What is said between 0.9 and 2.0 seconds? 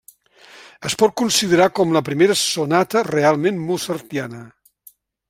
pot considerar com